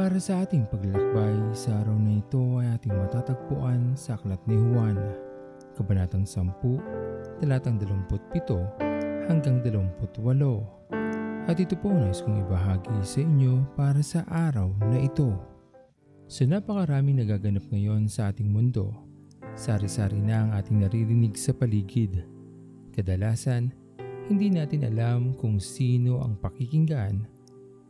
Para 0.00 0.16
sa 0.16 0.40
ating 0.40 0.64
paglalakbay, 0.72 1.52
sa 1.52 1.76
araw 1.84 1.92
na 1.92 2.24
ito 2.24 2.40
ay 2.56 2.72
ating 2.72 2.88
matatagpuan 2.88 3.92
sa 3.92 4.16
Aklat 4.16 4.40
ni 4.48 4.56
Juan, 4.56 4.96
Kabanatang 5.76 6.24
10, 6.24 6.56
talatang 7.36 7.76
27 7.76 8.32
hanggang 9.28 9.60
28. 9.60 11.44
At 11.52 11.60
ito 11.60 11.76
po 11.76 11.92
nais 11.92 12.24
kong 12.24 12.48
ibahagi 12.48 12.96
sa 13.04 13.20
inyo 13.20 13.60
para 13.76 14.00
sa 14.00 14.24
araw 14.24 14.72
na 14.88 15.04
ito. 15.04 15.36
Sa 16.32 16.48
napakaraming 16.48 17.20
nagaganap 17.20 17.68
ngayon 17.68 18.08
sa 18.08 18.32
ating 18.32 18.48
mundo, 18.48 18.96
sari-sari 19.52 20.16
na 20.16 20.48
ang 20.48 20.50
ating 20.56 20.80
naririnig 20.80 21.36
sa 21.36 21.52
paligid. 21.52 22.24
Kadalasan, 22.96 23.68
hindi 24.32 24.48
natin 24.48 24.80
alam 24.80 25.36
kung 25.36 25.60
sino 25.60 26.24
ang 26.24 26.40
pakikinggan 26.40 27.20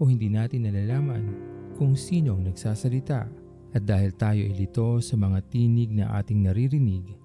o 0.02 0.10
hindi 0.10 0.26
natin 0.26 0.66
nalalaman 0.66 1.59
kung 1.80 1.96
sino 1.96 2.36
ang 2.36 2.44
nagsasalita. 2.44 3.24
At 3.72 3.88
dahil 3.88 4.12
tayo 4.12 4.44
ay 4.44 4.52
lito 4.52 5.00
sa 5.00 5.16
mga 5.16 5.40
tinig 5.48 5.96
na 5.96 6.12
ating 6.20 6.44
naririnig, 6.44 7.16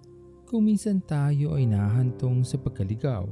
kung 0.48 0.72
minsan 0.72 1.04
tayo 1.04 1.59
ay 1.59 1.68
nahantong 1.68 2.48
sa 2.48 2.55
pagkaligaw 2.55 3.28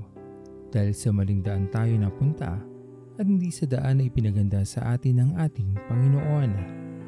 dahil 0.73 0.91
sa 0.91 1.13
maling 1.13 1.45
daan 1.45 1.69
tayo 1.69 1.93
napunta 1.95 2.57
at 3.15 3.25
hindi 3.29 3.53
sa 3.53 3.69
daan 3.69 4.01
na 4.01 4.09
ipinaganda 4.09 4.65
sa 4.65 4.97
atin 4.97 5.21
ng 5.21 5.31
ating 5.37 5.77
Panginoon. 5.85 6.51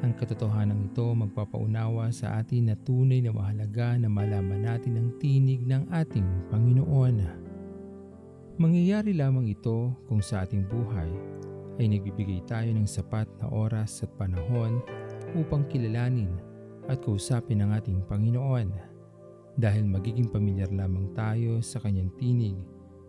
Ang 0.06 0.12
katotohanan 0.14 0.94
ito 0.94 1.10
magpapaunawa 1.10 2.14
sa 2.14 2.38
atin 2.38 2.70
na 2.70 2.78
tunay 2.78 3.18
na 3.18 3.34
mahalaga 3.34 3.98
na 3.98 4.06
malaman 4.06 4.62
natin 4.62 4.94
ang 4.94 5.10
tinig 5.18 5.66
ng 5.66 5.90
ating 5.90 6.54
Panginoon. 6.54 7.16
Mangyayari 8.62 9.10
lamang 9.10 9.50
ito 9.50 9.90
kung 10.06 10.22
sa 10.22 10.46
ating 10.46 10.62
buhay 10.70 11.10
ay 11.76 11.86
nagbibigay 11.92 12.40
tayo 12.48 12.72
ng 12.72 12.88
sapat 12.88 13.28
na 13.40 13.46
oras 13.52 14.00
at 14.04 14.10
panahon 14.16 14.80
upang 15.36 15.64
kilalanin 15.68 16.32
at 16.88 17.02
kausapin 17.02 17.60
ang 17.60 17.76
ating 17.76 18.00
Panginoon 18.06 18.72
dahil 19.56 19.88
magiging 19.88 20.28
pamilyar 20.28 20.68
lamang 20.72 21.10
tayo 21.16 21.64
sa 21.64 21.80
kanyang 21.80 22.12
tinig 22.20 22.56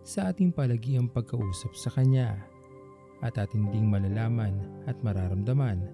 sa 0.08 0.32
ating 0.32 0.48
palagiang 0.48 1.04
pagkausap 1.04 1.76
sa 1.76 1.92
Kanya 1.92 2.32
at 3.20 3.36
ating 3.36 3.68
ding 3.68 3.92
malalaman 3.92 4.56
at 4.88 4.96
mararamdaman 5.04 5.84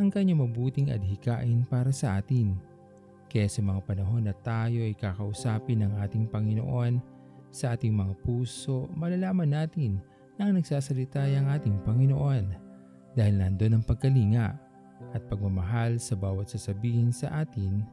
ang 0.00 0.08
kanyang 0.08 0.48
mabuting 0.48 0.88
adhikain 0.88 1.68
para 1.68 1.92
sa 1.92 2.16
atin. 2.16 2.56
Kaya 3.28 3.46
sa 3.52 3.60
mga 3.60 3.84
panahon 3.84 4.24
na 4.24 4.32
tayo 4.32 4.80
ay 4.80 4.96
kakausapin 4.96 5.84
ng 5.84 5.92
ating 6.00 6.24
Panginoon 6.32 7.04
sa 7.52 7.76
ating 7.76 7.92
mga 7.92 8.16
puso, 8.24 8.88
malalaman 8.96 9.52
natin 9.52 10.00
na 10.00 10.09
ang 10.40 10.56
nagsasalita 10.56 11.28
ay 11.28 11.36
ang 11.36 11.52
ating 11.52 11.76
Panginoon 11.84 12.44
dahil 13.12 13.34
nandun 13.36 13.76
ang 13.76 13.84
pagkalinga 13.84 14.56
at 15.12 15.22
pagmamahal 15.28 16.00
sa 16.00 16.16
bawat 16.16 16.48
sasabihin 16.48 17.12
sa 17.12 17.44
atin 17.44 17.84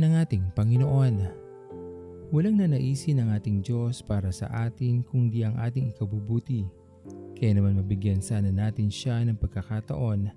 ng 0.00 0.12
ating 0.24 0.48
Panginoon. 0.56 1.44
Walang 2.32 2.56
nanaisin 2.56 3.20
ng 3.20 3.36
ating 3.36 3.60
Diyos 3.60 4.00
para 4.00 4.32
sa 4.32 4.48
atin 4.64 5.04
kundi 5.04 5.44
ang 5.44 5.60
ating 5.60 5.92
ikabubuti. 5.92 6.64
Kaya 7.36 7.60
naman 7.60 7.76
mabigyan 7.76 8.24
sana 8.24 8.48
natin 8.48 8.88
siya 8.88 9.20
ng 9.20 9.36
pagkakataon 9.36 10.32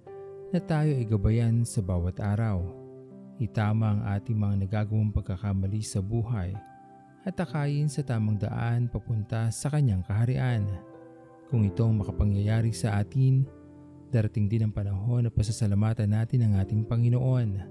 na 0.52 0.60
tayo 0.60 0.92
ay 0.92 1.08
gabayan 1.08 1.64
sa 1.64 1.80
bawat 1.80 2.20
araw. 2.20 2.60
Itama 3.40 3.96
ang 3.96 4.02
ating 4.04 4.36
mga 4.36 4.56
nagagawang 4.68 5.16
pagkakamali 5.16 5.80
sa 5.80 6.04
buhay 6.04 6.52
at 7.24 7.34
takayin 7.40 7.88
sa 7.88 8.04
tamang 8.04 8.36
daan 8.36 8.92
papunta 8.92 9.48
sa 9.54 9.72
kanyang 9.72 10.04
kaharian. 10.04 10.68
Kung 11.48 11.64
ito 11.64 11.80
ang 11.88 12.04
makapangyayari 12.04 12.76
sa 12.76 13.00
atin, 13.00 13.48
darating 14.12 14.52
din 14.52 14.68
ang 14.68 14.74
panahon 14.76 15.24
na 15.24 15.32
pasasalamatan 15.32 16.12
natin 16.12 16.44
ang 16.44 16.60
ating 16.60 16.84
Panginoon 16.84 17.64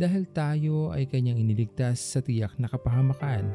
dahil 0.00 0.24
tayo 0.32 0.88
ay 0.96 1.04
kanyang 1.04 1.36
iniligtas 1.36 2.00
sa 2.00 2.24
tiyak 2.24 2.56
na 2.56 2.72
kapahamakan 2.72 3.52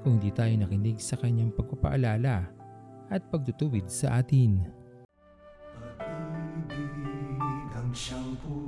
kung 0.00 0.16
di 0.16 0.32
tayo 0.32 0.56
nakinig 0.56 0.96
sa 0.96 1.20
kanyang 1.20 1.52
pagpapaalala 1.52 2.48
at 3.12 3.20
pagtutuwid 3.28 3.84
sa 3.84 4.24
atin. 4.24 4.64
Pag-ibig 6.00 7.70
ang 7.76 7.92
siyang 7.92 8.32
pumukaw 8.40 8.65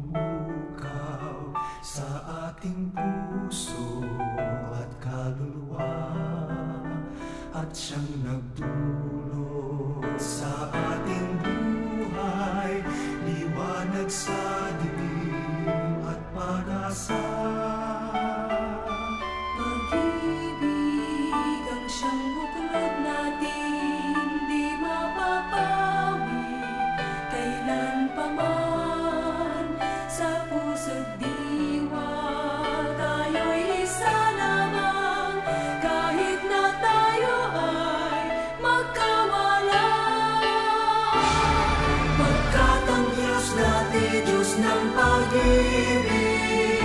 pag-ibig 45.28 46.81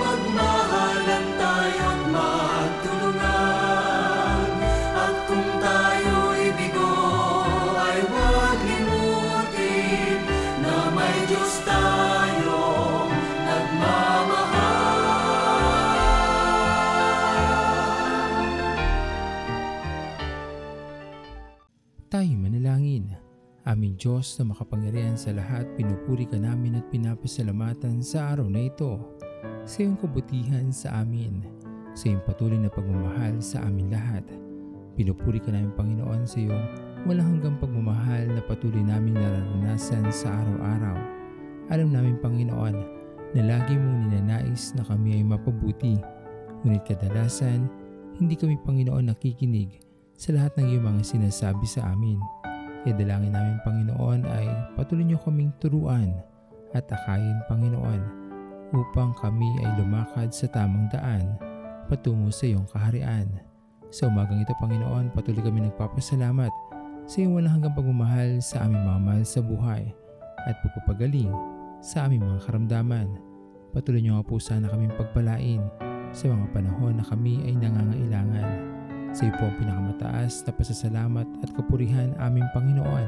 Magmahalan 0.00 1.24
tayo't 1.36 2.00
magtulungan 2.08 3.28
At 4.96 5.16
kung 5.28 5.48
tayo'y 5.60 6.56
bigo 6.56 6.96
ay 7.76 8.00
huwag 8.08 8.64
Na 10.64 10.88
may 10.96 11.16
Diyos 11.28 11.60
tayong 11.68 13.12
nagmamahal 13.44 14.72
Tayo 22.08 22.32
manalangin. 22.40 23.23
Aming 23.64 23.96
Diyos 23.96 24.36
na 24.36 24.52
makapangyarihan 24.52 25.16
sa 25.16 25.32
lahat, 25.32 25.64
pinupuri 25.80 26.28
ka 26.28 26.36
namin 26.36 26.76
at 26.76 26.84
pinapasalamatan 26.92 28.04
sa 28.04 28.36
araw 28.36 28.44
na 28.44 28.68
ito. 28.68 29.00
Sa 29.64 29.80
iyong 29.80 29.96
kabutihan 29.96 30.68
sa 30.68 31.00
amin, 31.00 31.40
sa 31.96 32.12
iyong 32.12 32.20
patuloy 32.28 32.60
na 32.60 32.68
pagmamahal 32.68 33.40
sa 33.40 33.64
amin 33.64 33.88
lahat. 33.88 34.20
Pinupuri 35.00 35.40
ka 35.40 35.48
namin 35.48 35.72
Panginoon 35.80 36.28
sa 36.28 36.44
iyong 36.44 36.66
walang 37.08 37.40
hanggang 37.40 37.56
pagmamahal 37.56 38.36
na 38.36 38.44
patuloy 38.44 38.84
namin 38.84 39.16
nararanasan 39.16 40.12
sa 40.12 40.28
araw-araw. 40.44 41.00
Alam 41.72 41.88
namin 41.88 42.20
Panginoon 42.20 42.76
na 43.32 43.42
lagi 43.48 43.80
mong 43.80 44.12
ninanais 44.12 44.76
na 44.76 44.84
kami 44.84 45.16
ay 45.16 45.24
mapabuti. 45.24 45.96
Ngunit 46.68 46.84
kadalasan, 46.84 47.64
hindi 48.20 48.36
kami 48.36 48.60
Panginoon 48.60 49.08
nakikinig 49.08 49.80
sa 50.20 50.36
lahat 50.36 50.52
ng 50.60 50.68
iyong 50.68 50.84
mga 50.84 51.16
sinasabi 51.16 51.64
sa 51.64 51.88
amin. 51.96 52.43
Kaya 52.84 53.00
dalangin 53.00 53.32
namin 53.32 53.56
Panginoon 53.64 54.28
ay 54.28 54.46
patuloy 54.76 55.08
niyo 55.08 55.16
kaming 55.24 55.48
turuan 55.56 56.12
at 56.76 56.84
akayin 56.92 57.40
Panginoon 57.48 58.04
upang 58.76 59.16
kami 59.16 59.48
ay 59.64 59.80
lumakad 59.80 60.28
sa 60.28 60.44
tamang 60.52 60.92
daan 60.92 61.40
patungo 61.88 62.28
sa 62.28 62.44
iyong 62.44 62.68
kaharian. 62.68 63.24
Sa 63.88 64.12
umagang 64.12 64.44
ito 64.44 64.52
Panginoon, 64.60 65.16
patuloy 65.16 65.40
kami 65.40 65.64
nagpapasalamat 65.64 66.52
sa 67.08 67.16
iyong 67.24 67.40
walang 67.40 67.56
hanggang 67.56 67.72
pagmamahal 67.72 68.36
sa 68.44 68.68
aming 68.68 68.84
mga 68.84 69.00
mahal 69.00 69.24
sa 69.24 69.40
buhay 69.40 69.84
at 70.44 70.60
pagpapagaling 70.60 71.32
sa 71.80 72.04
aming 72.04 72.20
mga 72.20 72.44
karamdaman. 72.44 73.08
Patuloy 73.72 74.04
niyo 74.04 74.20
nga 74.20 74.28
po 74.28 74.36
sana 74.36 74.68
kaming 74.68 74.92
pagpalain 74.92 75.64
sa 76.12 76.28
mga 76.28 76.52
panahon 76.52 77.00
na 77.00 77.04
kami 77.06 77.48
ay 77.48 77.56
nangangailangan. 77.56 78.73
Sa 79.14 79.30
iyo 79.30 79.34
po 79.38 79.46
ang 79.46 79.54
pinakamataas 79.62 80.42
na 80.42 80.50
pasasalamat 80.50 81.28
at 81.46 81.54
kapurihan 81.54 82.18
aming 82.18 82.50
Panginoon. 82.50 83.06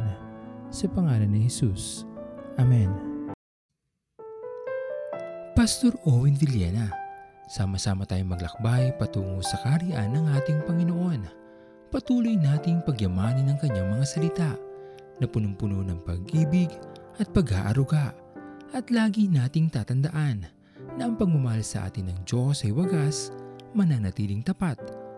Sa 0.70 0.87
pangalan 0.87 1.26
ni 1.26 1.50
Jesus. 1.50 2.06
Amen. 2.62 2.94
Pastor 5.58 5.99
Owen 6.06 6.38
Villena, 6.38 6.94
sama-sama 7.50 8.06
tayong 8.06 8.38
maglakbay 8.38 8.94
patungo 8.94 9.43
sa 9.43 9.58
kaharian 9.67 10.14
ng 10.14 10.31
ating 10.38 10.62
Panginoon. 10.62 11.26
Patuloy 11.91 12.38
nating 12.38 12.87
pagyamanin 12.87 13.50
ang 13.50 13.58
kanyang 13.58 13.91
mga 13.99 14.06
salita 14.06 14.55
na 15.19 15.26
punong-puno 15.26 15.82
ng 15.82 16.06
pag-ibig 16.06 16.70
at 17.19 17.35
pag-aaruga. 17.35 18.14
At 18.70 18.94
lagi 18.94 19.26
nating 19.26 19.75
tatandaan 19.75 20.47
na 20.94 21.03
ang 21.03 21.19
pagmamahal 21.19 21.67
sa 21.67 21.91
atin 21.91 22.14
ng 22.14 22.19
Diyos 22.23 22.62
ay 22.62 22.70
wagas, 22.70 23.35
mananatiling 23.75 24.47
tapat 24.47 24.79